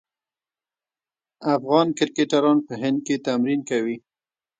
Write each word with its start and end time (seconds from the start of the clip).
افغان 1.55 1.87
کرکټران 1.97 2.57
په 2.67 2.73
هند 2.81 2.97
کې 3.05 3.15
تمرین 3.27 3.61
کوي. 3.69 3.97